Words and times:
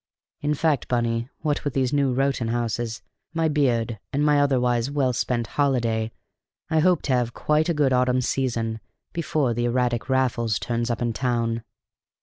In 0.39 0.55
fact, 0.55 0.87
Bunny, 0.87 1.29
what 1.41 1.63
with 1.63 1.75
these 1.75 1.93
new 1.93 2.11
Rowton 2.11 2.49
houses, 2.49 3.03
my 3.35 3.47
beard, 3.47 3.99
and 4.11 4.25
my 4.25 4.39
otherwise 4.41 4.89
well 4.89 5.13
spent 5.13 5.45
holiday, 5.45 6.11
I 6.71 6.79
hope 6.79 7.03
to 7.03 7.13
have 7.13 7.35
quite 7.35 7.69
a 7.69 7.73
good 7.75 7.93
autumn 7.93 8.21
season 8.21 8.79
before 9.13 9.53
the 9.53 9.65
erratic 9.65 10.09
Raffles 10.09 10.57
turns 10.57 10.89
up 10.89 11.03
in 11.03 11.13
town." 11.13 11.63